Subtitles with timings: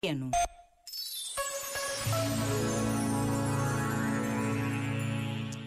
[0.00, 0.30] pequeno.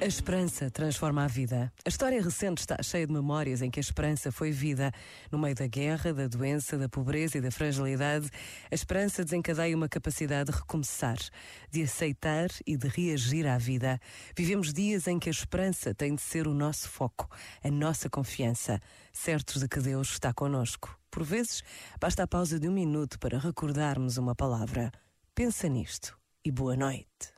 [0.00, 1.72] A esperança transforma a vida.
[1.84, 4.92] A história recente está cheia de memórias em que a esperança foi vida.
[5.28, 8.30] No meio da guerra, da doença, da pobreza e da fragilidade,
[8.70, 11.18] a esperança desencadeia uma capacidade de recomeçar,
[11.68, 14.00] de aceitar e de reagir à vida.
[14.36, 17.28] Vivemos dias em que a esperança tem de ser o nosso foco,
[17.64, 18.80] a nossa confiança,
[19.12, 20.96] certos de que Deus está conosco.
[21.10, 21.64] Por vezes,
[22.00, 24.92] basta a pausa de um minuto para recordarmos uma palavra.
[25.34, 27.37] Pensa nisto e boa noite.